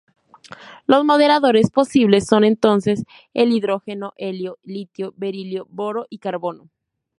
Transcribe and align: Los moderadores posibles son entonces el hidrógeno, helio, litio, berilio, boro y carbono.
Los 0.87 1.05
moderadores 1.05 1.69
posibles 1.69 2.25
son 2.25 2.43
entonces 2.43 3.03
el 3.35 3.51
hidrógeno, 3.51 4.13
helio, 4.17 4.57
litio, 4.63 5.13
berilio, 5.15 5.67
boro 5.69 6.07
y 6.09 6.17
carbono. 6.17 6.71